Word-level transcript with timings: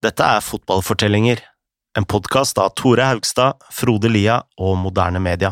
Dette 0.00 0.24
er 0.24 0.40
Fotballfortellinger, 0.40 1.42
en 1.98 2.06
podkast 2.08 2.56
av 2.56 2.70
Tore 2.72 3.04
Haugstad, 3.04 3.58
Frode 3.68 4.08
Lia 4.08 4.38
og 4.56 4.78
Moderne 4.80 5.20
Media. 5.20 5.50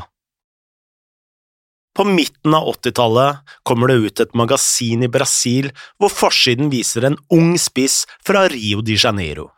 På 1.92 2.06
midten 2.08 2.56
av 2.56 2.71
80-tallet 2.71 3.53
kommer 3.69 3.92
det 3.92 3.98
ut 4.06 4.22
et 4.24 4.32
magasin 4.32 5.04
i 5.04 5.11
Brasil 5.12 5.69
hvor 6.00 6.14
forsiden 6.14 6.71
viser 6.72 7.04
en 7.11 7.19
ung 7.29 7.58
spiss 7.61 8.06
fra 8.24 8.46
Rio 8.48 8.80
de 8.80 8.96
Janeiro. 8.96 9.50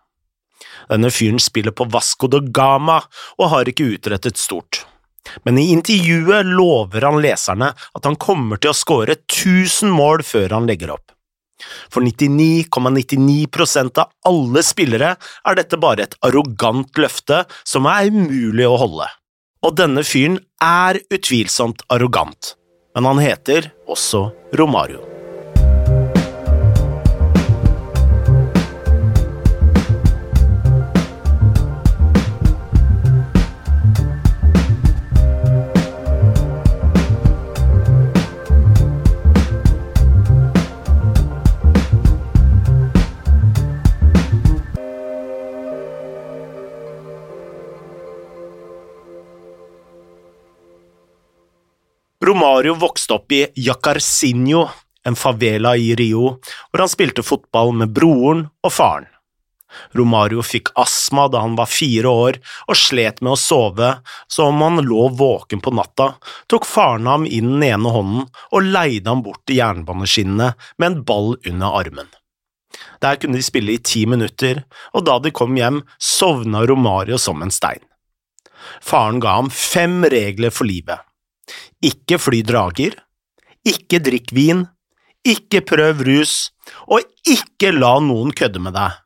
Denne 0.91 1.13
fyren 1.15 1.39
spiller 1.39 1.71
på 1.71 1.87
Vasco 1.95 2.27
do 2.27 2.43
Gama 2.51 2.99
og 3.39 3.47
har 3.55 3.71
ikke 3.71 3.93
utrettet 3.95 4.43
stort. 4.43 4.83
Men 5.47 5.63
i 5.63 5.69
intervjuet 5.71 6.51
lover 6.51 7.07
han 7.07 7.23
leserne 7.23 7.71
at 7.79 8.11
han 8.11 8.19
kommer 8.19 8.59
til 8.59 8.75
å 8.75 8.81
skåre 8.83 9.21
1000 9.21 9.95
mål 9.95 10.27
før 10.27 10.59
han 10.59 10.67
legger 10.67 10.97
opp. 10.99 11.15
For 11.93 12.05
99,99 12.05 13.47
,99 13.51 14.01
av 14.01 14.11
alle 14.29 14.65
spillere 14.67 15.15
er 15.19 15.59
dette 15.59 15.79
bare 15.81 16.09
et 16.09 16.19
arrogant 16.27 17.01
løfte 17.01 17.45
som 17.65 17.89
er 17.91 18.11
umulig 18.11 18.69
å 18.69 18.79
holde. 18.81 19.09
Og 19.67 19.77
denne 19.77 20.05
fyren 20.07 20.41
er 20.65 21.03
utvilsomt 21.13 21.85
arrogant, 21.93 22.55
men 22.97 23.09
han 23.11 23.21
heter 23.23 23.73
også 23.91 24.31
Romario. 24.57 25.20
Romario 52.61 52.75
vokste 52.75 53.15
opp 53.15 53.33
i 53.33 53.47
Jacarcinho, 53.57 54.67
en 55.09 55.17
favela 55.17 55.77
i 55.77 55.95
Rio, 55.97 56.35
hvor 56.69 56.83
han 56.83 56.91
spilte 56.93 57.23
fotball 57.25 57.73
med 57.73 57.89
broren 57.97 58.43
og 58.61 58.73
faren. 58.77 59.07
Romario 59.97 60.45
fikk 60.45 60.69
astma 60.77 61.25
da 61.33 61.41
han 61.41 61.57
var 61.57 61.73
fire 61.73 62.13
år 62.13 62.39
og 62.67 62.77
slet 62.77 63.25
med 63.25 63.33
å 63.33 63.41
sove, 63.41 63.95
så 64.29 64.51
om 64.51 64.61
han 64.61 64.85
lå 64.85 65.09
våken 65.17 65.65
på 65.65 65.73
natta, 65.73 66.13
tok 66.53 66.69
faren 66.69 67.09
ham 67.09 67.25
i 67.25 67.41
den 67.41 67.65
ene 67.65 67.97
hånden 67.97 68.29
og 68.29 68.69
leide 68.69 69.09
ham 69.09 69.25
bort 69.25 69.41
til 69.49 69.63
jernbaneskinnene 69.63 70.53
med 70.77 70.91
en 70.91 71.03
ball 71.09 71.39
under 71.41 71.81
armen. 71.81 72.13
Der 73.01 73.17
kunne 73.17 73.41
de 73.41 73.47
spille 73.47 73.79
i 73.79 73.81
ti 73.81 74.05
minutter, 74.05 74.67
og 74.93 75.09
da 75.09 75.17
de 75.17 75.33
kom 75.33 75.57
hjem, 75.57 75.87
sovna 75.97 76.67
Romario 76.69 77.17
som 77.17 77.41
en 77.41 77.55
stein. 77.55 77.81
Faren 78.85 79.25
ga 79.25 79.39
ham 79.41 79.49
fem 79.49 80.03
regler 80.05 80.53
for 80.53 80.69
livet. 80.69 81.01
Ikke 81.85 82.19
fly 82.21 82.43
drager, 82.47 82.97
ikke 83.67 84.01
drikk 84.05 84.33
vin, 84.37 84.67
ikke 85.27 85.63
prøv 85.69 86.05
rus, 86.07 86.51
og 86.89 87.05
ikke 87.29 87.73
la 87.77 87.97
noen 88.05 88.33
kødde 88.37 88.63
med 88.63 88.77
deg. 88.77 88.99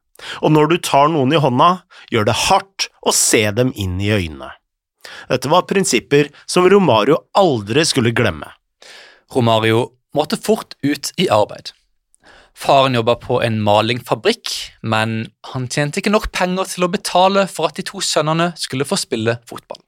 Og 0.46 0.52
når 0.54 0.70
du 0.70 0.76
tar 0.78 1.10
noen 1.12 1.34
i 1.34 1.40
hånda, 1.42 1.70
gjør 2.12 2.28
det 2.28 2.36
hardt 2.46 2.88
og 3.02 3.16
se 3.18 3.42
dem 3.56 3.72
inn 3.74 3.98
i 4.00 4.12
øynene. 4.14 4.52
Dette 5.28 5.50
var 5.52 5.66
prinsipper 5.68 6.30
som 6.48 6.68
Romario 6.70 7.18
aldri 7.36 7.84
skulle 7.86 8.14
glemme. 8.16 8.48
Romario 9.34 9.90
måtte 10.16 10.38
fort 10.40 10.76
ut 10.84 11.10
i 11.20 11.28
arbeid. 11.32 11.74
Faren 12.54 12.94
jobba 12.94 13.16
på 13.18 13.40
en 13.42 13.58
malingfabrikk, 13.66 14.52
men 14.86 15.24
han 15.50 15.66
tjente 15.68 16.00
ikke 16.00 16.12
nok 16.14 16.30
penger 16.32 16.70
til 16.70 16.86
å 16.86 16.92
betale 16.92 17.48
for 17.50 17.68
at 17.68 17.80
de 17.80 17.84
to 17.86 18.00
sønnene 18.04 18.52
skulle 18.60 18.86
få 18.86 18.98
spille 19.00 19.40
fotball. 19.50 19.82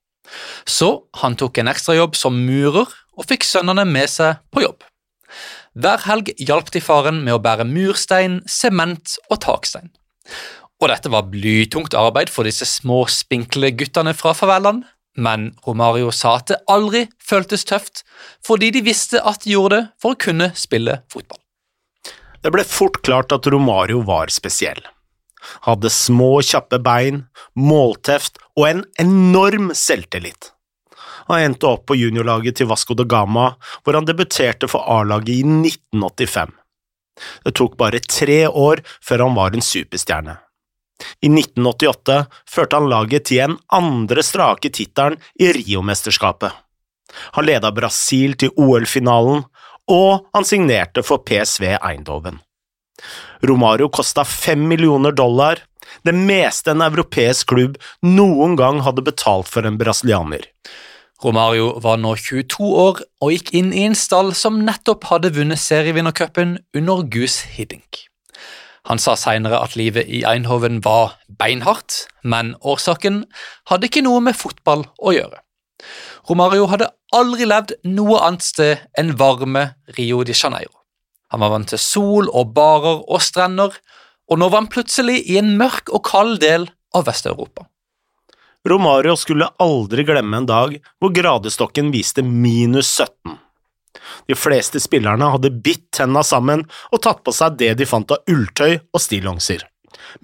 Så 0.68 0.90
han 1.22 1.36
tok 1.38 1.58
en 1.58 1.70
ekstrajobb 1.72 2.16
som 2.18 2.36
murer 2.46 2.90
og 3.16 3.28
fikk 3.28 3.46
sønnene 3.46 3.86
med 3.88 4.10
seg 4.12 4.42
på 4.52 4.64
jobb. 4.66 4.84
Hver 5.76 6.04
helg 6.06 6.32
hjalp 6.40 6.70
de 6.72 6.80
faren 6.80 7.20
med 7.24 7.36
å 7.36 7.42
bære 7.42 7.66
murstein, 7.68 8.40
sement 8.48 9.18
og 9.28 9.42
takstein. 9.44 9.90
Og 10.80 10.90
dette 10.92 11.12
var 11.12 11.28
blytungt 11.32 11.96
arbeid 11.96 12.32
for 12.32 12.48
disse 12.48 12.68
små, 12.68 13.04
spinkle 13.12 13.72
guttene 13.76 14.12
fra 14.16 14.34
favelaen, 14.36 14.82
men 15.16 15.50
Romario 15.64 16.10
sa 16.12 16.34
at 16.40 16.50
det 16.50 16.58
aldri 16.72 17.06
føltes 17.24 17.64
tøft, 17.68 18.04
fordi 18.44 18.70
de 18.74 18.84
visste 18.84 19.20
at 19.24 19.44
de 19.44 19.54
gjorde 19.54 19.78
det 19.78 19.84
for 20.00 20.12
å 20.12 20.20
kunne 20.26 20.50
spille 20.56 21.00
fotball. 21.12 21.40
Det 22.44 22.52
ble 22.52 22.64
fort 22.68 23.00
klart 23.04 23.32
at 23.32 23.48
Romario 23.50 24.02
var 24.06 24.32
spesiell 24.32 24.84
hadde 25.66 25.92
små, 25.92 26.40
kjappe 26.42 26.80
bein, 26.82 27.24
målteft 27.54 28.40
og 28.56 28.68
en 28.68 28.84
enorm 29.02 29.72
selvtillit. 29.74 30.52
Han 31.26 31.42
endte 31.42 31.66
opp 31.66 31.88
på 31.90 31.96
juniorlaget 31.98 32.60
til 32.60 32.70
Vasco 32.70 32.94
da 32.94 33.06
Gama, 33.08 33.52
hvor 33.82 33.98
han 33.98 34.06
debuterte 34.06 34.68
for 34.70 34.86
A-laget 34.86 35.34
i 35.34 35.42
1985. 35.42 36.52
Det 37.44 37.54
tok 37.56 37.76
bare 37.80 38.02
tre 38.04 38.44
år 38.46 38.82
før 39.04 39.24
han 39.26 39.38
var 39.38 39.56
en 39.56 39.64
superstjerne. 39.64 40.36
I 41.20 41.28
1988 41.28 42.22
førte 42.48 42.78
han 42.78 42.88
laget 42.88 43.26
til 43.28 43.42
en 43.44 43.58
andre 43.72 44.22
strake 44.24 44.70
tittelen 44.72 45.18
i 45.40 45.50
Rio-mesterskapet. 45.52 46.54
Han 47.36 47.46
leda 47.46 47.72
Brasil 47.72 48.34
til 48.40 48.52
OL-finalen, 48.56 49.44
og 49.92 50.26
han 50.34 50.46
signerte 50.46 51.04
for 51.06 51.22
PSV 51.26 51.76
Eindhoven. 51.76 52.40
Romario 53.44 53.88
kosta 53.92 54.24
fem 54.24 54.68
millioner 54.68 55.12
dollar, 55.12 55.60
det 56.04 56.14
meste 56.14 56.72
en 56.72 56.84
europeisk 56.84 57.52
klubb 57.52 57.76
noen 58.04 58.56
gang 58.58 58.82
hadde 58.86 59.04
betalt 59.06 59.48
for 59.50 59.66
en 59.66 59.78
brasilianer. 59.80 60.48
Romario 61.24 61.70
var 61.80 61.96
nå 62.00 62.12
22 62.20 62.66
år 62.76 63.00
og 63.24 63.32
gikk 63.32 63.54
inn 63.56 63.70
i 63.72 63.86
en 63.88 63.96
stall 63.96 64.34
som 64.36 64.60
nettopp 64.66 65.08
hadde 65.08 65.32
vunnet 65.38 65.60
serievinnercupen 65.62 66.58
under 66.76 67.06
Gus 67.08 67.40
Hiddink. 67.56 68.04
Han 68.86 69.00
sa 69.02 69.16
senere 69.18 69.58
at 69.64 69.74
livet 69.74 70.06
i 70.06 70.22
Einhoven 70.28 70.78
var 70.84 71.16
beinhardt, 71.40 72.04
men 72.22 72.54
årsaken 72.60 73.24
hadde 73.70 73.88
ikke 73.88 74.04
noe 74.06 74.20
med 74.22 74.38
fotball 74.38 74.86
å 75.02 75.14
gjøre. 75.16 75.40
Romario 76.28 76.68
hadde 76.70 76.92
aldri 77.16 77.48
levd 77.48 77.74
noe 77.88 78.20
annet 78.26 78.46
sted 78.46 78.84
enn 78.98 79.16
varme 79.18 79.70
Rio 79.98 80.22
de 80.26 80.36
Janeiro. 80.36 80.85
Han 81.32 81.42
var 81.42 81.54
vant 81.54 81.70
til 81.72 81.80
sol 81.82 82.28
og 82.30 82.52
barer 82.56 83.02
og 83.02 83.22
strender, 83.22 83.74
og 84.30 84.40
nå 84.40 84.50
var 84.50 84.64
han 84.64 84.70
plutselig 84.70 85.20
i 85.30 85.38
en 85.40 85.54
mørk 85.58 85.90
og 85.94 86.04
kald 86.06 86.38
del 86.42 86.68
av 86.94 87.06
Vest-Europa. 87.08 87.66
Romario 88.66 89.14
skulle 89.18 89.46
aldri 89.62 90.02
glemme 90.06 90.40
en 90.40 90.48
dag 90.48 90.72
hvor 90.98 91.12
gradestokken 91.14 91.92
viste 91.94 92.24
minus 92.26 92.88
17. 92.98 93.36
De 94.26 94.34
fleste 94.34 94.80
spillerne 94.82 95.28
hadde 95.30 95.52
bitt 95.62 95.86
tenna 95.94 96.22
sammen 96.26 96.64
og 96.90 97.02
tatt 97.06 97.22
på 97.26 97.34
seg 97.34 97.58
det 97.60 97.72
de 97.78 97.86
fant 97.86 98.10
av 98.10 98.26
ulltøy 98.30 98.80
og 98.90 99.02
stillongser, 99.02 99.62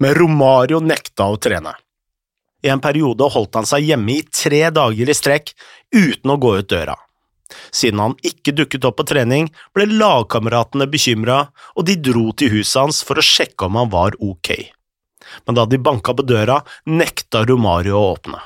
men 0.03 0.15
Romario 0.17 0.81
nekta 0.83 1.29
å 1.31 1.39
trene. 1.39 1.71
I 2.63 2.71
en 2.71 2.83
periode 2.83 3.27
holdt 3.31 3.59
han 3.59 3.67
seg 3.67 3.87
hjemme 3.87 4.17
i 4.17 4.27
tre 4.27 4.67
dager 4.75 5.09
i 5.09 5.15
strekk 5.15 5.51
uten 5.95 6.31
å 6.31 6.39
gå 6.39 6.57
ut 6.59 6.69
døra. 6.71 6.95
Siden 7.73 8.01
han 8.01 8.15
ikke 8.25 8.53
dukket 8.55 8.85
opp 8.87 8.99
på 9.01 9.07
trening, 9.09 9.49
ble 9.75 9.87
lagkameratene 9.91 10.87
bekymra, 10.89 11.47
og 11.77 11.87
de 11.89 11.97
dro 11.99 12.31
til 12.37 12.53
huset 12.55 12.79
hans 12.81 13.03
for 13.05 13.19
å 13.19 13.25
sjekke 13.25 13.67
om 13.67 13.77
han 13.81 13.91
var 13.93 14.17
ok. 14.23 14.55
Men 15.47 15.57
da 15.57 15.65
de 15.69 15.79
banka 15.81 16.15
på 16.15 16.25
døra, 16.27 16.61
nekta 16.89 17.43
Romario 17.47 17.99
å 17.99 18.07
åpne. 18.15 18.41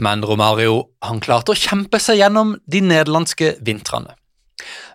Men 0.00 0.24
Romario 0.24 0.86
han 1.04 1.20
klarte 1.20 1.52
å 1.52 1.58
kjempe 1.58 2.00
seg 2.00 2.20
gjennom 2.22 2.54
de 2.70 2.80
nederlandske 2.84 3.56
vintrene. 3.66 4.14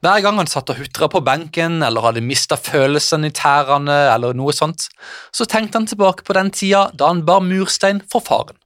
Hver 0.05 0.21
gang 0.21 0.37
han 0.37 0.49
satt 0.49 0.69
og 0.69 0.77
hutra 0.77 1.07
på 1.09 1.21
benken 1.25 1.79
eller 1.85 2.05
hadde 2.05 2.21
mista 2.25 2.57
følelsen 2.59 3.25
i 3.25 3.33
tærne, 3.33 3.95
eller 4.13 4.37
noe 4.37 4.53
sånt, 4.53 4.87
så 5.33 5.47
tenkte 5.49 5.79
han 5.79 5.89
tilbake 5.89 6.25
på 6.25 6.35
den 6.37 6.51
tida 6.53 6.87
da 6.93 7.09
han 7.09 7.23
bar 7.25 7.41
murstein 7.45 8.03
for 8.11 8.23
faren. 8.25 8.57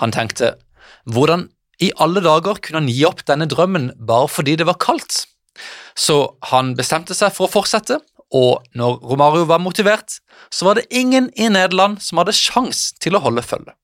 Han 0.00 0.14
tenkte 0.14 0.54
hvordan 1.04 1.48
i 1.82 1.90
alle 2.02 2.22
dager 2.22 2.60
kunne 2.62 2.82
han 2.82 2.90
gi 2.90 3.02
opp 3.08 3.24
denne 3.28 3.48
drømmen 3.50 3.90
bare 4.08 4.30
fordi 4.30 4.56
det 4.60 4.68
var 4.68 4.80
kaldt. 4.82 5.24
Så 5.98 6.34
han 6.52 6.72
bestemte 6.78 7.16
seg 7.16 7.34
for 7.34 7.48
å 7.48 7.52
fortsette, 7.52 7.98
og 8.32 8.64
når 8.78 9.02
Romario 9.04 9.44
var 9.48 9.60
motivert, 9.60 10.20
så 10.52 10.68
var 10.68 10.78
det 10.78 10.88
ingen 10.94 11.28
i 11.36 11.50
Nederland 11.52 12.00
som 12.00 12.20
hadde 12.22 12.36
sjans 12.36 12.90
til 13.02 13.18
å 13.18 13.22
holde 13.24 13.44
følge. 13.44 13.74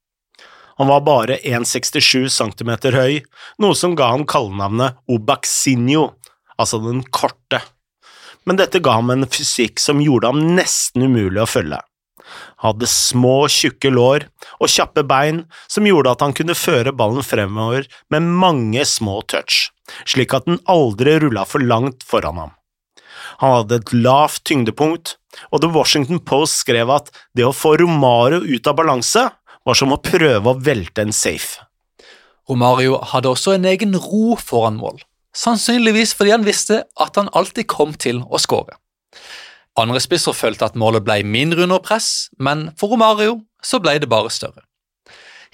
Han 0.79 0.89
var 0.89 1.03
bare 1.03 1.41
1,67 1.43 2.31
cm 2.31 2.71
høy, 2.95 3.19
noe 3.59 3.77
som 3.77 3.97
ga 3.99 4.13
han 4.15 4.25
kallenavnet 4.31 5.01
Obaxinho, 5.11 6.13
altså 6.57 6.79
den 6.85 7.03
korte. 7.11 7.61
Men 8.47 8.61
dette 8.61 8.81
ga 8.81 8.95
ham 9.01 9.11
en 9.13 9.27
fysikk 9.29 9.83
som 9.83 10.01
gjorde 10.01 10.31
ham 10.31 10.55
nesten 10.57 11.05
umulig 11.11 11.43
å 11.43 11.51
følge 11.51 11.83
hadde 12.65 12.89
små, 12.91 13.47
tjukke 13.53 13.93
lår 13.95 14.27
og 14.59 14.71
kjappe 14.73 15.05
bein 15.09 15.45
som 15.71 15.87
gjorde 15.89 16.13
at 16.13 16.25
han 16.25 16.35
kunne 16.37 16.57
føre 16.59 16.95
ballen 16.97 17.25
fremover 17.27 17.89
med 18.13 18.29
mange 18.43 18.85
små 18.89 19.21
touch, 19.31 19.69
slik 20.09 20.35
at 20.37 20.49
den 20.49 20.61
aldri 20.71 21.19
rulla 21.23 21.47
for 21.49 21.65
langt 21.65 22.07
foran 22.07 22.41
ham. 22.43 22.55
Han 23.39 23.55
hadde 23.61 23.79
et 23.79 23.93
lavt 23.95 24.43
tyngdepunkt, 24.49 25.17
og 25.53 25.63
The 25.63 25.71
Washington 25.71 26.19
Post 26.27 26.65
skrev 26.65 26.91
at 26.91 27.13
det 27.37 27.47
å 27.47 27.55
få 27.55 27.77
Romario 27.79 28.41
ut 28.43 28.67
av 28.67 28.79
balanse 28.81 29.29
var 29.69 29.79
som 29.79 29.93
å 29.95 30.01
prøve 30.03 30.51
å 30.51 30.59
velte 30.59 31.05
en 31.05 31.15
safe. 31.15 31.63
Romario 32.49 32.97
hadde 33.11 33.29
også 33.31 33.55
en 33.55 33.69
egen 33.69 33.93
ro 34.01 34.39
foran 34.41 34.79
mål, 34.81 35.03
sannsynligvis 35.37 36.15
fordi 36.17 36.33
han 36.33 36.47
visste 36.47 36.83
at 36.99 37.21
han 37.21 37.29
alltid 37.37 37.69
kom 37.69 37.93
til 37.93 38.23
å 38.25 38.41
skåre. 38.41 38.79
Andre 39.79 40.01
spisser 40.03 40.35
følte 40.35 40.67
at 40.67 40.79
målet 40.79 41.05
ble 41.07 41.21
mindre 41.23 41.63
under 41.69 41.79
press, 41.83 42.29
men 42.39 42.69
for 42.79 42.91
Romario 42.95 43.39
så 43.63 43.79
ble 43.83 43.99
det 44.03 44.11
bare 44.11 44.33
større. 44.33 44.65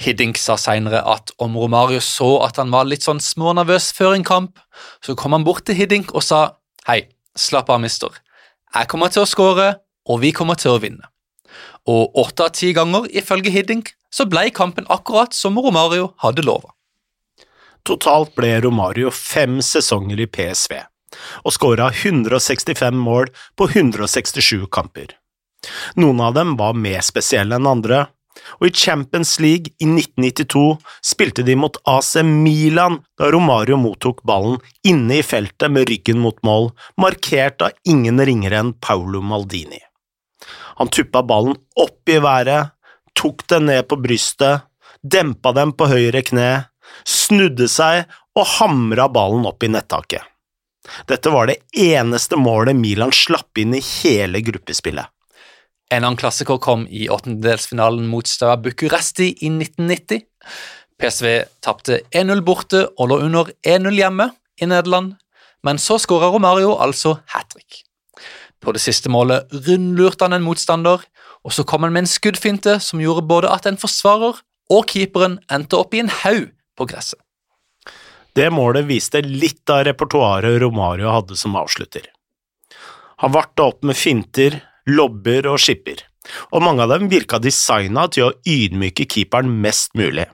Hiddink 0.01 0.39
sa 0.41 0.57
senere 0.59 1.05
at 1.07 1.31
om 1.43 1.55
Romario 1.59 2.01
så 2.03 2.41
at 2.47 2.59
han 2.59 2.73
var 2.75 2.89
litt 2.89 3.05
sånn 3.07 3.23
smånervøs 3.23 3.93
før 3.95 4.17
en 4.17 4.27
kamp, 4.27 4.59
så 5.05 5.15
kom 5.19 5.37
han 5.37 5.45
bort 5.47 5.67
til 5.69 5.79
Hiddink 5.79 6.15
og 6.17 6.25
sa 6.27 6.57
hei, 6.89 7.05
slapp 7.39 7.71
av, 7.71 7.83
mister. 7.85 8.11
Jeg 8.75 8.91
kommer 8.91 9.13
til 9.13 9.23
å 9.23 9.29
skåre, 9.29 9.69
og 10.09 10.23
vi 10.25 10.33
kommer 10.35 10.59
til 10.59 10.75
å 10.75 10.81
vinne. 10.83 11.07
Og 11.87 12.17
åtte 12.19 12.49
av 12.49 12.57
ti 12.57 12.73
ganger, 12.75 13.07
ifølge 13.13 13.53
Hiddink, 13.55 13.93
så 14.11 14.27
ble 14.31 14.49
kampen 14.55 14.89
akkurat 14.91 15.37
som 15.37 15.59
Romario 15.61 16.13
hadde 16.25 16.43
lova. 16.47 16.73
Totalt 17.85 18.33
ble 18.35 18.57
Romario 18.65 19.11
fem 19.13 19.61
sesonger 19.63 20.25
i 20.25 20.27
PSV, 20.27 20.79
og 21.45 21.55
skåra 21.57 21.91
165 21.91 22.97
mål 22.99 23.31
på 23.59 23.69
167 23.71 24.67
kamper. 24.73 25.15
Noen 25.97 26.21
av 26.21 26.35
dem 26.37 26.57
var 26.61 26.77
mer 26.77 27.01
spesielle 27.05 27.57
enn 27.57 27.71
andre, 27.71 28.07
og 28.59 28.67
i 28.69 28.75
Champions 28.75 29.39
League 29.41 29.73
i 29.79 29.87
1992 29.87 30.65
spilte 31.05 31.45
de 31.47 31.55
mot 31.57 31.77
AC 31.89 32.17
Milan 32.27 32.99
da 33.19 33.31
Romario 33.33 33.79
mottok 33.81 34.23
ballen 34.27 34.59
inne 34.87 35.21
i 35.21 35.25
feltet 35.27 35.73
med 35.73 35.89
ryggen 35.89 36.21
mot 36.23 36.37
mål, 36.47 36.73
markert 37.01 37.63
av 37.63 37.79
ingen 37.89 38.21
ringere 38.21 38.61
enn 38.61 38.75
Paolo 38.83 39.23
Maldini. 39.25 39.81
Han 40.81 40.91
tuppa 40.91 41.23
ballen 41.23 41.57
opp 41.79 42.11
i 42.11 42.19
været, 42.23 42.75
tok 43.15 43.47
den 43.51 43.71
ned 43.71 43.87
på 43.89 44.01
brystet, 44.03 44.67
dempa 45.01 45.55
den 45.55 45.73
på 45.77 45.89
høyre 45.89 46.25
kne, 46.27 46.67
snudde 47.07 47.69
seg 47.71 48.11
og 48.35 48.49
hamra 48.59 49.07
ballen 49.13 49.47
opp 49.47 49.63
i 49.63 49.71
nettaket. 49.71 50.23
Dette 51.09 51.33
var 51.33 51.49
det 51.49 51.61
eneste 51.81 52.37
målet 52.37 52.77
Milan 52.77 53.13
slapp 53.15 53.59
inn 53.59 53.75
i 53.77 53.83
hele 54.03 54.43
gruppespillet. 54.45 55.09
En 55.93 56.03
annen 56.03 56.19
klassiker 56.19 56.59
kom 56.59 56.87
i 56.89 57.09
åttendedelsfinalen 57.13 58.07
mot 58.09 58.29
Stava 58.29 58.57
Bucuresti 58.61 59.31
i 59.45 59.51
1990. 59.53 60.25
PSV 61.01 61.27
tapte 61.65 62.01
1-0 62.15 62.41
borte 62.47 62.87
og 62.97 63.11
lå 63.11 63.21
under 63.27 63.51
1-0 63.67 63.99
hjemme 63.99 64.31
i 64.61 64.69
Nederland, 64.71 65.15
men 65.65 65.81
så 65.81 65.99
skåra 66.01 66.31
Romario 66.33 66.77
altså 66.81 67.19
hat 67.33 67.51
trick. 67.53 67.83
På 68.65 68.73
det 68.73 68.81
siste 68.85 69.13
målet 69.13 69.53
rundlurte 69.67 70.25
han 70.25 70.37
en 70.37 70.47
motstander, 70.47 71.03
og 71.45 71.53
så 71.53 71.67
kom 71.69 71.85
han 71.85 71.93
med 71.93 72.05
en 72.05 72.11
skuddfinte 72.11 72.79
som 72.81 73.03
gjorde 73.03 73.27
både 73.29 73.53
at 73.53 73.69
en 73.69 73.81
forsvarer 73.81 74.41
og 74.73 74.89
keeperen 74.89 75.39
endte 75.53 75.77
opp 75.77 75.93
i 75.95 76.01
en 76.01 76.13
haug 76.23 76.49
på 76.79 76.89
gresset. 76.89 77.21
Det 78.35 78.51
målet 78.51 78.89
viste 78.89 79.23
litt 79.23 79.71
av 79.71 79.85
repertoaret 79.87 80.59
Romario 80.61 81.13
hadde 81.15 81.37
som 81.39 81.55
avslutter. 81.57 82.09
Han 83.23 83.33
varta 83.33 83.69
opp 83.71 83.85
med 83.87 83.97
finter, 83.97 84.59
lobber 84.91 85.47
og 85.53 85.61
skipper, 85.63 86.03
og 86.51 86.65
mange 86.67 86.83
av 86.83 86.91
dem 86.91 87.07
virka 87.13 87.39
designa 87.39 88.09
til 88.11 88.27
å 88.27 88.33
ydmyke 88.43 89.07
keeperen 89.07 89.53
mest 89.63 89.95
mulig. 89.95 90.27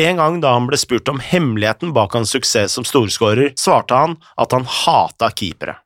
En 0.00 0.16
gang 0.16 0.40
da 0.40 0.54
han 0.56 0.66
ble 0.70 0.78
spurt 0.80 1.10
om 1.12 1.20
hemmeligheten 1.20 1.92
bak 1.92 2.16
hans 2.16 2.32
suksess 2.32 2.78
som 2.78 2.88
storskårer, 2.88 3.52
svarte 3.60 3.98
han 3.98 4.16
at 4.40 4.56
han 4.56 4.64
hata 4.64 5.28
keepere. 5.36 5.76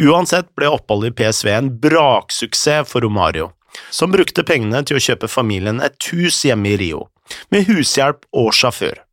Uansett 0.00 0.48
ble 0.56 0.72
oppholdet 0.72 1.12
i 1.12 1.16
PSV 1.20 1.52
en 1.52 1.72
braksuksess 1.82 2.88
for 2.88 3.04
Romario, 3.04 3.50
som 3.92 4.12
brukte 4.12 4.48
pengene 4.48 4.80
til 4.88 4.96
å 4.96 5.04
kjøpe 5.10 5.28
familien 5.28 5.84
et 5.84 6.08
hus 6.08 6.40
hjemme 6.48 6.72
i 6.72 6.78
Rio, 6.80 7.10
med 7.52 7.68
hushjelp 7.68 8.24
og 8.32 8.54
sjåfør. 8.56 9.04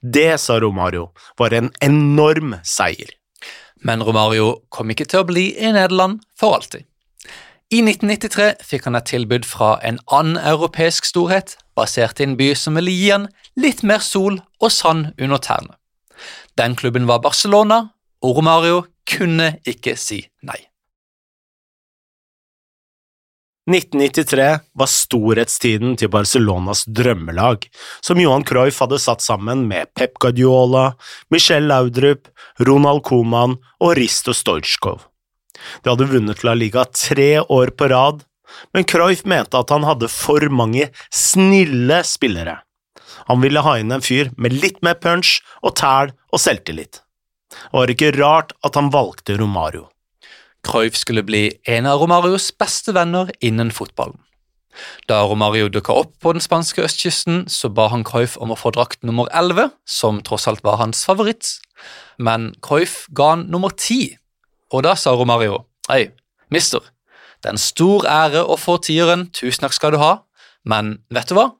Det, 0.00 0.40
sa 0.40 0.58
Romario, 0.60 1.10
var 1.38 1.54
en 1.54 1.70
enorm 1.84 2.56
seier. 2.64 3.10
Men 3.84 4.02
Romario 4.02 4.64
kom 4.72 4.90
ikke 4.90 5.06
til 5.08 5.22
å 5.22 5.28
bli 5.28 5.50
i 5.60 5.72
Nederland 5.74 6.22
for 6.38 6.56
alltid. 6.56 6.86
I 7.74 7.80
1993 7.80 8.64
fikk 8.64 8.86
han 8.88 8.96
et 8.98 9.08
tilbud 9.08 9.46
fra 9.48 9.74
en 9.82 9.98
annen 10.12 10.36
europeisk 10.38 11.08
storhet, 11.08 11.56
basert 11.74 12.20
i 12.20 12.26
en 12.28 12.36
by 12.38 12.52
som 12.58 12.76
ville 12.78 12.92
gi 12.92 13.08
han 13.10 13.26
litt 13.60 13.82
mer 13.82 14.04
sol 14.04 14.38
og 14.60 14.70
sand 14.72 15.12
under 15.18 15.40
tærne. 15.42 15.74
Den 16.60 16.76
klubben 16.78 17.08
var 17.10 17.24
Barcelona, 17.24 17.88
og 18.22 18.38
Romario 18.38 18.84
kunne 19.10 19.56
ikke 19.66 19.96
si 20.00 20.22
nei. 20.46 20.60
1993 23.64 24.46
var 24.76 24.88
storhetstiden 24.92 25.94
til 25.96 26.10
Barcelonas 26.12 26.82
drømmelag, 26.84 27.62
som 28.04 28.20
Johan 28.20 28.44
Cruyff 28.44 28.82
hadde 28.84 28.98
satt 29.00 29.24
sammen 29.24 29.62
med 29.70 29.88
Pep 29.96 30.18
Guardiola, 30.20 30.90
Michel 31.32 31.70
Laudrup, 31.70 32.28
Ronald 32.60 33.00
Coman 33.08 33.56
og 33.80 33.94
Risto 33.96 34.34
Stojkov. 34.36 35.06
De 35.80 35.88
hadde 35.88 36.10
vunnet 36.10 36.44
La 36.44 36.52
Liga 36.52 36.84
tre 36.92 37.40
år 37.40 37.72
på 37.72 37.88
rad, 37.88 38.20
men 38.76 38.84
Cruyff 38.84 39.24
mente 39.24 39.56
at 39.56 39.72
han 39.72 39.88
hadde 39.88 40.12
for 40.12 40.44
mange 40.52 40.90
snille 41.08 42.02
spillere. 42.04 42.58
Han 43.32 43.40
ville 43.40 43.64
ha 43.64 43.78
inn 43.80 43.96
en 43.96 44.04
fyr 44.04 44.28
med 44.36 44.52
litt 44.60 44.82
mer 44.84 45.00
punch 45.00 45.38
og 45.64 45.72
tæl 45.80 46.12
og 46.28 46.42
selvtillit. 46.42 47.00
Det 47.48 47.72
var 47.72 47.96
ikke 47.96 48.12
rart 48.18 48.52
at 48.66 48.76
han 48.76 48.92
valgte 48.92 49.38
Romario. 49.40 49.88
Cruyff 50.64 50.96
skulle 50.96 51.22
bli 51.22 51.48
en 51.68 51.86
av 51.86 52.00
Romarios 52.00 52.48
beste 52.58 52.94
venner 52.96 53.30
innen 53.44 53.70
fotballen. 53.74 54.18
Da 55.06 55.20
Romario 55.28 55.68
dukka 55.70 55.94
opp 55.94 56.16
på 56.22 56.32
den 56.34 56.42
spanske 56.42 56.82
østkysten, 56.82 57.44
så 57.46 57.70
ba 57.70 57.86
han 57.92 58.02
Cruyff 58.06 58.34
om 58.42 58.50
å 58.50 58.58
få 58.58 58.72
drakt 58.74 59.04
nummer 59.06 59.28
11, 59.30 59.70
som 59.86 60.18
tross 60.26 60.48
alt 60.50 60.64
var 60.66 60.80
hans 60.80 61.04
favoritt, 61.06 61.58
men 62.18 62.52
Cruyff 62.64 63.04
ga 63.14 63.34
han 63.34 63.46
nummer 63.52 63.70
10, 63.76 64.16
og 64.74 64.84
da 64.88 64.96
sa 64.98 65.14
Romario 65.14 65.62
Hei, 65.84 66.08
mister, 66.50 66.80
det 67.42 67.50
er 67.50 67.58
en 67.58 67.60
stor 67.60 68.06
ære 68.08 68.40
å 68.48 68.56
få 68.56 68.78
tieren, 68.80 69.28
tusen 69.36 69.66
takk 69.66 69.76
skal 69.76 69.92
du 69.94 70.00
ha, 70.00 70.14
men 70.64 70.96
vet 71.12 71.28
du 71.28 71.36
hva, 71.36 71.50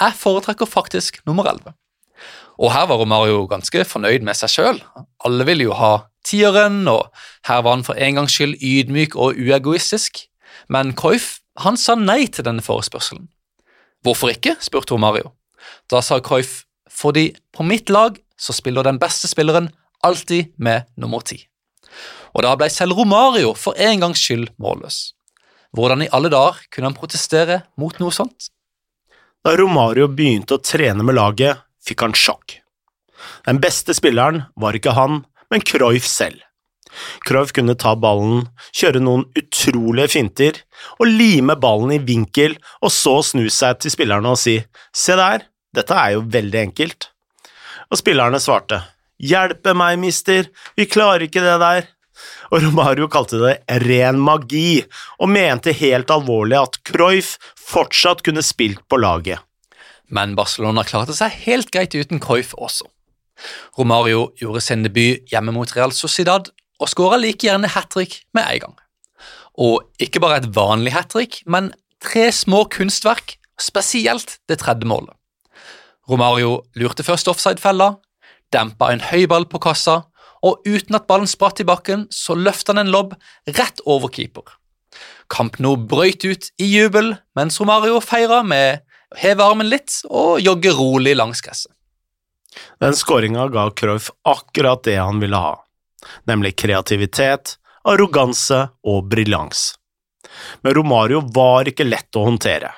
jeg 0.00 0.16
foretrekker 0.16 0.68
faktisk 0.68 1.20
nummer 1.28 1.46
11. 1.52 1.76
Og 2.56 2.72
her 2.72 2.86
var 2.88 3.00
Romario 3.02 3.44
ganske 3.50 3.84
fornøyd 3.84 4.24
med 4.24 4.36
seg 4.38 4.52
sjøl. 4.52 4.78
Alle 5.28 5.44
ville 5.44 5.66
jo 5.68 5.76
ha 5.76 6.06
tieren, 6.26 6.82
og 6.90 7.08
her 7.48 7.62
var 7.62 7.78
han 7.78 7.86
for 7.86 7.98
en 7.98 8.20
gangs 8.20 8.34
skyld 8.36 8.58
ydmyk 8.60 9.16
og 9.16 9.38
uegoistisk. 9.38 10.26
Men 10.72 10.92
Cruyff 10.98 11.38
han 11.62 11.78
sa 11.80 11.96
nei 11.96 12.26
til 12.28 12.46
denne 12.46 12.64
forespørselen. 12.64 13.28
Hvorfor 14.04 14.34
ikke? 14.34 14.56
spurte 14.60 14.94
Romario. 14.94 15.32
Da 15.90 16.02
sa 16.04 16.20
Cruyff 16.20 16.64
fordi 16.96 17.30
på 17.52 17.64
mitt 17.66 17.90
lag 17.92 18.16
så 18.40 18.54
spiller 18.56 18.86
den 18.86 19.00
beste 19.00 19.28
spilleren 19.28 19.68
alltid 20.06 20.52
med 20.56 20.86
nummer 20.96 21.24
ti. 21.24 21.42
Og 22.36 22.44
da 22.44 22.54
ble 22.56 22.68
selv 22.72 22.96
Romario 22.98 23.54
for 23.56 23.76
en 23.80 24.02
gangs 24.04 24.20
skyld 24.20 24.50
målløs. 24.60 25.16
Hvordan 25.76 26.04
i 26.04 26.10
alle 26.14 26.30
dager 26.32 26.60
kunne 26.72 26.90
han 26.90 26.96
protestere 26.96 27.62
mot 27.80 27.96
noe 28.00 28.14
sånt? 28.14 28.50
Da 29.44 29.54
Romario 29.56 30.08
begynte 30.08 30.56
å 30.56 30.62
trene 30.62 31.04
med 31.04 31.16
laget, 31.18 31.60
fikk 31.84 32.04
han 32.04 32.16
sjokk. 32.16 32.58
Den 33.46 33.60
beste 33.62 33.94
spilleren 33.96 34.44
var 34.58 34.76
ikke 34.76 34.94
han, 34.96 35.24
men 35.50 35.64
Cruyff 35.64 36.06
selv. 36.08 36.42
Cruyff 37.28 37.52
kunne 37.52 37.76
ta 37.76 37.92
ballen, 37.98 38.46
kjøre 38.72 39.02
noen 39.02 39.26
utrolige 39.36 40.14
finter 40.14 40.62
og 40.96 41.10
lime 41.10 41.58
ballen 41.60 41.92
i 41.96 42.00
vinkel, 42.00 42.56
og 42.80 42.92
så 42.94 43.18
snu 43.26 43.46
seg 43.52 43.82
til 43.82 43.92
spillerne 43.92 44.32
og 44.32 44.40
si 44.40 44.58
se 44.96 45.16
der, 45.18 45.48
dette 45.76 45.96
er 45.96 46.16
jo 46.16 46.24
veldig 46.32 46.62
enkelt. 46.70 47.10
Og 47.92 48.00
spillerne 48.00 48.40
svarte 48.42 48.80
hjelpe 49.22 49.74
meg, 49.76 49.98
mister, 50.00 50.50
vi 50.76 50.88
klarer 50.88 51.26
ikke 51.26 51.44
det 51.44 51.58
der. 51.62 51.92
Og 52.48 52.62
Romario 52.64 53.08
kalte 53.12 53.40
det 53.42 53.82
ren 53.84 54.20
magi, 54.22 54.80
og 55.20 55.28
mente 55.32 55.74
helt 55.76 56.10
alvorlig 56.12 56.56
at 56.60 56.78
Cruyff 56.88 57.36
fortsatt 57.60 58.22
kunne 58.24 58.44
spilt 58.46 58.80
på 58.88 59.00
laget. 59.02 59.42
Men 60.08 60.36
Barcelona 60.38 60.84
klarte 60.86 61.16
seg 61.16 61.34
helt 61.44 61.72
greit 61.74 61.96
uten 61.96 62.22
Cruyff 62.22 62.54
også. 62.54 62.86
Romario 63.78 64.30
gjorde 64.40 64.62
sin 64.64 64.84
debut 64.86 65.24
hjemme 65.30 65.54
mot 65.54 65.76
Real 65.76 65.92
Sociedad 65.92 66.50
og 66.80 66.90
skåra 66.92 67.18
like 67.20 67.46
gjerne 67.46 67.70
hat 67.72 67.90
trick 67.92 68.22
med 68.36 68.48
en 68.48 68.64
gang. 68.66 68.76
Og 69.56 69.84
ikke 70.02 70.20
bare 70.20 70.42
et 70.42 70.50
vanlig 70.56 70.92
hat 70.92 71.10
trick, 71.12 71.40
men 71.46 71.72
tre 72.04 72.28
små 72.32 72.64
kunstverk, 72.72 73.38
spesielt 73.60 74.38
det 74.48 74.60
tredje 74.60 74.88
målet. 74.88 75.14
Romario 76.10 76.60
lurte 76.76 77.02
først 77.02 77.28
offside-fella, 77.32 77.96
dempa 78.52 78.92
en 78.92 79.02
høy 79.08 79.24
ball 79.30 79.48
på 79.48 79.60
kassa, 79.64 80.02
og 80.44 80.60
uten 80.68 80.94
at 80.98 81.08
ballen 81.08 81.26
spratt 81.26 81.62
i 81.62 81.66
bakken, 81.66 82.06
så 82.12 82.36
løfta 82.36 82.74
han 82.74 82.84
en 82.84 82.92
lobb 82.92 83.16
rett 83.56 83.80
over 83.88 84.12
keeper. 84.12 84.44
Kamp 85.32 85.56
nå 85.58 85.74
brøyt 85.90 86.24
ut 86.28 86.50
i 86.62 86.68
jubel, 86.68 87.16
mens 87.34 87.58
Romario 87.60 87.98
feira 88.04 88.42
med 88.46 88.84
å 89.10 89.18
heve 89.22 89.42
armen 89.42 89.70
litt 89.70 90.02
og 90.06 90.38
jogge 90.44 90.74
rolig 90.76 91.16
langs 91.16 91.42
gresset. 91.42 91.72
Den 92.80 92.96
skåringa 92.96 93.48
ga 93.48 93.70
Cruyff 93.70 94.10
akkurat 94.28 94.84
det 94.84 94.96
han 94.96 95.20
ville 95.20 95.36
ha, 95.36 95.54
nemlig 96.24 96.56
kreativitet, 96.58 97.56
arroganse 97.86 98.66
og 98.86 99.08
briljans. 99.10 99.74
Men 100.62 100.74
Romario 100.74 101.22
var 101.34 101.68
ikke 101.68 101.86
lett 101.86 102.16
å 102.16 102.26
håndtere. 102.26 102.72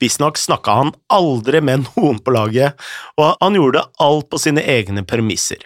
Visstnok 0.00 0.38
snakka 0.38 0.72
han 0.76 0.94
aldri 1.12 1.62
med 1.64 1.86
noen 1.86 2.18
på 2.20 2.34
laget, 2.34 2.76
og 3.16 3.36
han 3.40 3.56
gjorde 3.56 3.86
alt 4.04 4.28
på 4.30 4.40
sine 4.40 4.64
egne 4.68 5.04
premisser. 5.08 5.62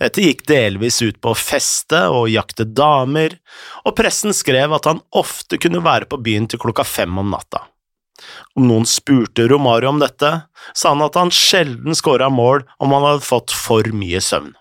Dette 0.00 0.22
gikk 0.24 0.46
delvis 0.48 1.02
ut 1.02 1.18
på 1.20 1.34
å 1.34 1.38
feste 1.38 2.06
og 2.08 2.30
jakte 2.32 2.64
damer, 2.64 3.36
og 3.84 3.96
pressen 3.98 4.32
skrev 4.36 4.72
at 4.72 4.88
han 4.88 5.02
ofte 5.18 5.60
kunne 5.60 5.84
være 5.84 6.08
på 6.08 6.20
byen 6.24 6.48
til 6.48 6.62
klokka 6.62 6.86
fem 6.88 7.20
om 7.20 7.34
natta. 7.34 7.66
Om 8.58 8.66
noen 8.68 8.86
spurte 8.88 9.46
Romario 9.50 9.92
om 9.92 10.00
dette, 10.02 10.30
sa 10.74 10.92
han 10.94 11.04
at 11.04 11.18
han 11.18 11.32
sjelden 11.34 11.96
skåra 11.96 12.30
mål 12.32 12.64
om 12.82 12.94
han 12.96 13.06
hadde 13.06 13.26
fått 13.26 13.54
for 13.54 13.86
mye 13.94 14.22
søvn. 14.24 14.54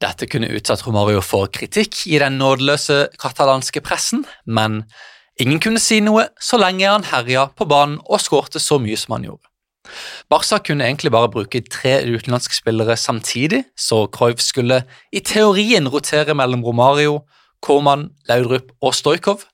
Dette 0.00 0.28
kunne 0.30 0.48
utsatt 0.56 0.86
Romario 0.86 1.20
for 1.20 1.50
kritikk 1.52 2.06
i 2.08 2.16
den 2.22 2.38
nådeløse 2.40 3.10
katalanske 3.20 3.82
pressen, 3.84 4.24
men 4.46 4.84
ingen 5.40 5.60
kunne 5.60 5.82
si 5.82 6.00
noe 6.00 6.30
så 6.40 6.56
lenge 6.60 6.88
han 6.88 7.04
herja 7.10 7.50
på 7.52 7.68
banen 7.68 7.98
og 8.06 8.22
skårte 8.24 8.62
så 8.62 8.80
mye 8.80 8.96
som 8.96 9.18
han 9.18 9.28
gjorde. 9.28 9.50
Barca 10.30 10.60
kunne 10.62 10.86
egentlig 10.86 11.12
bare 11.12 11.30
bruke 11.32 11.60
tre 11.66 11.98
utenlandske 12.06 12.54
spillere 12.54 12.96
samtidig, 12.96 13.64
så 13.76 14.06
Cruyff 14.12 14.40
skulle 14.44 14.84
i 15.12 15.20
teorien 15.20 15.88
rotere 15.90 16.36
mellom 16.36 16.64
Romario, 16.64 17.22
Korman, 17.60 18.10
Laudrup 18.28 18.70
og 18.80 18.94
Stojkov, 18.96 19.44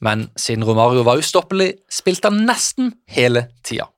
men 0.00 0.28
siden 0.36 0.64
Romario 0.66 1.04
var 1.06 1.20
ustoppelig, 1.20 1.72
spilte 1.92 2.30
han 2.30 2.44
nesten 2.48 2.92
hele 3.10 3.46
tida. 3.64 3.88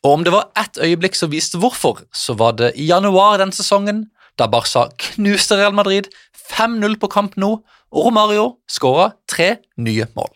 Og 0.00 0.14
om 0.14 0.24
det 0.24 0.32
var 0.32 0.48
ett 0.56 0.78
øyeblikk 0.80 1.18
som 1.18 1.32
viste 1.32 1.60
hvorfor, 1.60 2.04
så 2.12 2.36
var 2.38 2.56
det 2.56 2.72
i 2.80 2.88
januar 2.88 3.40
den 3.42 3.52
sesongen, 3.52 4.06
da 4.38 4.46
Barca 4.48 4.86
knuste 4.96 5.58
Real 5.58 5.74
Madrid 5.76 6.08
5-0 6.56 6.96
på 7.00 7.10
kamp 7.12 7.36
nå, 7.36 7.50
og 7.90 8.06
Romario 8.06 8.46
skåra 8.70 9.10
tre 9.28 9.56
nye 9.76 10.06
mål. 10.16 10.30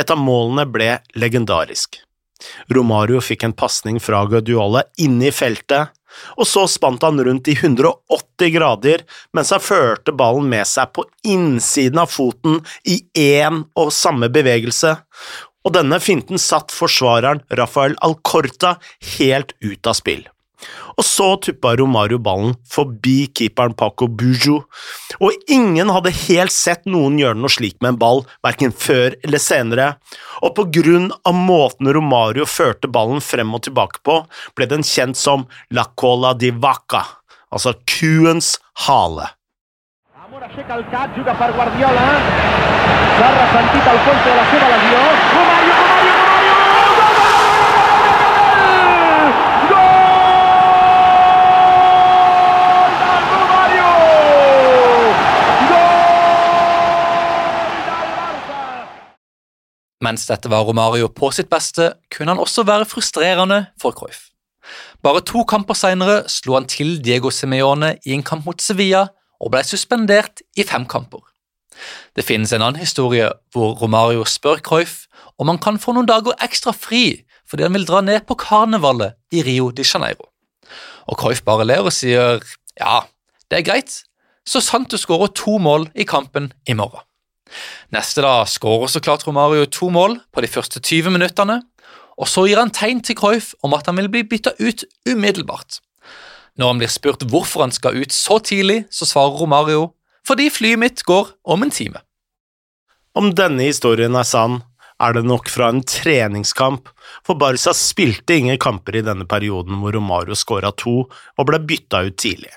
Et 0.00 0.10
av 0.10 0.18
målene 0.18 0.64
ble 0.66 0.94
legendarisk. 1.14 2.00
Romario 2.72 3.20
fikk 3.22 3.44
en 3.44 3.54
pasning 3.56 3.98
fra 4.00 4.22
Guardiola 4.28 4.82
inne 5.04 5.28
i 5.28 5.34
feltet, 5.34 5.92
og 6.36 6.48
så 6.48 6.66
spant 6.70 7.04
han 7.06 7.20
rundt 7.24 7.50
i 7.50 7.56
180 7.58 8.54
grader 8.56 9.04
mens 9.36 9.52
han 9.54 9.62
førte 9.64 10.14
ballen 10.16 10.48
med 10.50 10.68
seg 10.68 10.92
på 10.96 11.06
innsiden 11.28 12.02
av 12.02 12.10
foten 12.12 12.60
i 12.88 13.00
én 13.18 13.64
og 13.78 13.92
samme 13.94 14.30
bevegelse, 14.32 14.96
og 15.60 15.76
denne 15.76 16.00
finten 16.00 16.40
satt 16.40 16.72
forsvareren 16.72 17.42
Rafael 17.52 17.96
Alcorta 18.04 18.76
helt 19.18 19.56
ut 19.60 19.90
av 19.90 19.98
spill 19.98 20.28
og 20.96 21.04
så 21.06 21.28
tuppa 21.44 21.74
Romario 21.78 22.18
ballen 22.22 22.54
forbi 22.68 23.30
keeperen 23.36 23.74
Paco 23.78 24.08
Bujo, 24.08 24.60
og 25.20 25.50
ingen 25.50 25.92
hadde 25.92 26.12
helt 26.26 26.54
sett 26.54 26.86
noen 26.90 27.18
gjøre 27.20 27.38
noe 27.40 27.52
slik 27.52 27.78
med 27.80 27.94
en 27.94 28.00
ball, 28.00 28.22
verken 28.44 28.74
før 28.74 29.16
eller 29.24 29.42
senere, 29.42 29.88
og 30.44 30.54
på 30.58 30.66
grunn 30.80 31.10
av 31.24 31.36
måten 31.36 31.90
Romario 31.94 32.46
førte 32.48 32.90
ballen 32.90 33.22
frem 33.24 33.54
og 33.56 33.64
tilbake 33.68 34.02
på, 34.06 34.20
ble 34.56 34.70
den 34.70 34.86
kjent 34.86 35.18
som 35.20 35.46
La 35.74 35.86
Cola 35.96 36.34
di 36.34 36.52
Vaca, 36.52 37.04
altså 37.50 37.74
kuens 37.88 38.56
hale. 38.86 39.32
Amor 40.20 40.44
Mens 60.10 60.26
dette 60.26 60.50
var 60.50 60.64
Romario 60.66 61.06
på 61.14 61.28
sitt 61.30 61.46
beste, 61.52 61.92
kunne 62.10 62.32
han 62.32 62.42
også 62.42 62.64
være 62.66 62.88
frustrerende 62.88 63.60
for 63.78 63.94
Cruyff. 63.94 64.32
Bare 65.06 65.22
to 65.22 65.44
kamper 65.46 65.76
senere 65.78 66.24
slo 66.26 66.56
han 66.56 66.66
til 66.66 66.96
Diego 67.04 67.30
Simeone 67.30 67.92
i 68.02 68.16
en 68.16 68.24
kamp 68.26 68.48
mot 68.48 68.58
Sevilla 68.62 69.04
og 69.38 69.52
ble 69.54 69.62
suspendert 69.62 70.42
i 70.58 70.64
fem 70.66 70.82
kamper. 70.90 71.22
Det 72.18 72.24
finnes 72.26 72.50
en 72.52 72.64
annen 72.64 72.82
historie 72.82 73.28
hvor 73.54 73.76
Romario 73.78 74.24
spør 74.26 74.58
Cruyff 74.66 75.04
om 75.38 75.52
han 75.52 75.60
kan 75.62 75.78
få 75.78 75.94
noen 75.94 76.10
dager 76.10 76.34
ekstra 76.42 76.74
fri 76.74 77.20
fordi 77.46 77.68
han 77.68 77.76
vil 77.78 77.86
dra 77.86 78.00
ned 78.02 78.26
på 78.26 78.34
karnevalet 78.40 79.14
i 79.30 79.44
Rio 79.46 79.70
de 79.70 79.86
Janeiro. 79.86 80.26
Og 81.06 81.20
Cruyff 81.22 81.44
bare 81.46 81.68
ler 81.68 81.86
og 81.86 81.94
sier 81.94 82.42
ja, 82.80 82.98
det 83.46 83.60
er 83.60 83.68
greit, 83.68 83.94
så 84.42 84.58
sant 84.58 84.90
du 84.90 84.98
skårer 84.98 85.30
to 85.38 85.60
mål 85.62 85.86
i 85.94 86.08
kampen 86.08 86.50
i 86.66 86.74
morgen. 86.74 87.06
Neste 87.94 88.24
da 88.24 88.44
skårer 88.48 88.90
så 88.92 89.02
klart 89.02 89.26
Romario 89.26 89.66
to 89.66 89.90
mål 89.92 90.18
på 90.32 90.44
de 90.44 90.50
første 90.50 90.80
20 90.80 91.14
minuttene, 91.16 91.60
og 92.20 92.28
så 92.28 92.44
gir 92.46 92.60
han 92.60 92.72
tegn 92.74 93.00
til 93.04 93.16
Cruyff 93.16 93.54
om 93.64 93.74
at 93.76 93.88
han 93.88 93.96
vil 94.00 94.10
bli 94.12 94.26
bytta 94.28 94.52
ut 94.60 94.84
umiddelbart. 95.08 95.80
Når 96.60 96.72
han 96.74 96.82
blir 96.82 96.92
spurt 96.92 97.24
hvorfor 97.30 97.64
han 97.64 97.72
skal 97.72 97.96
ut 97.96 98.12
så 98.12 98.38
tidlig, 98.44 98.84
så 98.92 99.08
svarer 99.08 99.40
Romario 99.40 99.92
fordi 100.28 100.50
flyet 100.52 100.78
mitt 100.78 101.02
går 101.08 101.30
om 101.48 101.64
en 101.64 101.72
time. 101.72 102.02
Om 103.16 103.32
denne 103.34 103.64
historien 103.66 104.14
er 104.14 104.28
sann, 104.28 104.60
er 105.00 105.16
det 105.16 105.24
nok 105.24 105.48
fra 105.48 105.70
en 105.72 105.80
treningskamp, 105.80 106.90
for 107.24 107.40
Barca 107.40 107.72
spilte 107.74 108.36
ingen 108.36 108.60
kamper 108.60 109.00
i 109.00 109.04
denne 109.06 109.24
perioden 109.26 109.80
hvor 109.80 109.96
Romario 109.96 110.36
skåra 110.36 110.74
to 110.76 111.06
og 111.08 111.48
ble 111.48 111.62
bytta 111.64 112.04
ut 112.06 112.18
tidlig. 112.20 112.52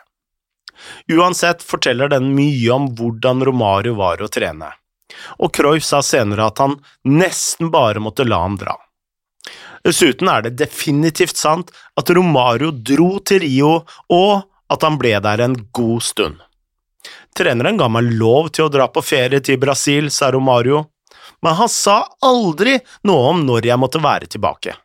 Uansett 1.16 1.64
forteller 1.64 2.12
den 2.12 2.34
mye 2.36 2.68
om 2.76 2.90
hvordan 2.98 3.46
Romario 3.48 3.96
var 3.96 4.22
å 4.22 4.28
trene 4.32 4.74
og 5.40 5.54
Cruyff 5.56 5.86
sa 5.86 6.02
senere 6.06 6.48
at 6.50 6.62
han 6.64 6.78
nesten 7.08 7.72
bare 7.74 8.02
måtte 8.04 8.26
la 8.28 8.42
ham 8.44 8.58
dra. 8.60 8.76
Dessuten 9.84 10.30
er 10.32 10.46
det 10.46 10.56
definitivt 10.62 11.38
sant 11.38 11.74
at 12.00 12.10
Romario 12.16 12.72
dro 12.72 13.18
til 13.20 13.44
Rio, 13.44 13.74
og 14.10 14.46
at 14.72 14.86
han 14.86 14.98
ble 15.00 15.18
der 15.24 15.44
en 15.44 15.58
god 15.76 16.04
stund. 16.06 16.40
Treneren 17.36 17.80
ga 17.82 17.90
meg 17.92 18.14
lov 18.16 18.54
til 18.56 18.68
å 18.68 18.72
dra 18.72 18.88
på 18.88 19.04
ferie 19.04 19.42
til 19.44 19.60
Brasil, 19.60 20.08
sa 20.14 20.32
Romario, 20.32 20.86
men 21.44 21.58
han 21.60 21.70
sa 21.70 21.98
aldri 22.24 22.78
noe 23.10 23.34
om 23.34 23.44
når 23.44 23.68
jeg 23.68 23.82
måtte 23.82 24.02
være 24.04 24.30
tilbake. 24.32 24.78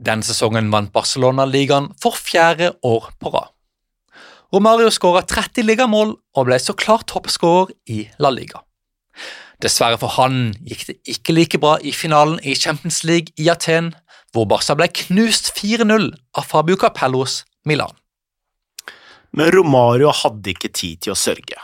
Den 0.00 0.24
sesongen 0.24 0.70
vant 0.72 0.92
Barcelona 0.92 1.46
ligaen 1.48 1.90
for 2.00 2.16
fjerde 2.16 2.74
år 2.84 3.10
på 3.20 3.32
rad. 3.32 3.52
Romario 4.50 4.90
skåra 4.90 5.22
30 5.22 5.62
ligamål 5.68 6.16
og 6.16 6.48
ble 6.48 6.58
så 6.58 6.74
klart 6.74 7.06
toppskårer 7.12 7.72
i 7.92 8.02
La 8.18 8.32
Liga. 8.34 8.64
Dessverre 9.60 9.98
for 10.00 10.14
han 10.16 10.54
gikk 10.64 10.86
det 10.88 10.96
ikke 11.14 11.36
like 11.36 11.60
bra 11.60 11.76
i 11.84 11.92
finalen 11.92 12.38
i 12.40 12.56
Champions 12.56 13.02
League 13.04 13.34
i 13.36 13.50
Aten, 13.52 13.92
hvor 14.32 14.46
Barca 14.48 14.76
ble 14.78 14.88
knust 15.02 15.50
4-0 15.56 16.10
av 16.38 16.46
Fabio 16.48 16.78
Capellos 16.80 17.42
Milan. 17.68 17.92
Men 19.36 19.52
Romario 19.54 20.12
hadde 20.22 20.54
ikke 20.54 20.72
tid 20.74 21.04
til 21.04 21.14
å 21.14 21.18
sørge. 21.18 21.58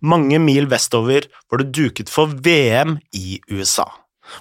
Mange 0.00 0.38
mil 0.40 0.68
vestover 0.70 1.28
var 1.50 1.62
det 1.62 1.72
duket 1.76 2.12
for 2.12 2.32
VM 2.44 2.98
i 3.16 3.40
USA, 3.50 3.86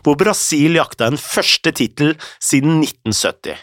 hvor 0.03 0.17
Brasil 0.19 0.77
jakta 0.79 1.09
en 1.09 1.19
første 1.19 1.73
tittel 1.75 2.15
siden 2.39 2.81
1970. 2.83 3.55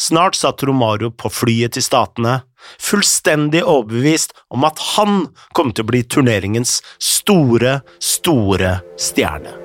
Snart 0.00 0.38
satt 0.38 0.62
Romario 0.66 1.10
på 1.10 1.30
flyet 1.32 1.76
til 1.76 1.84
Statene, 1.84 2.40
fullstendig 2.80 3.64
overbevist 3.64 4.36
om 4.52 4.66
at 4.68 4.80
han 4.96 5.26
kom 5.56 5.72
til 5.72 5.86
å 5.86 5.90
bli 5.92 6.04
turneringens 6.04 6.80
store, 6.98 7.80
store 7.98 8.78
stjerne. 9.00 9.61